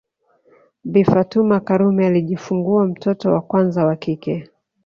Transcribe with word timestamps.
Bi 0.83 1.03
Fatuma 1.03 1.59
Karume 1.61 2.07
alijifungua 2.07 2.85
mtoto 2.85 3.31
wa 3.33 3.41
kwanza 3.41 3.85
wa 3.85 3.95
kike 3.95 4.49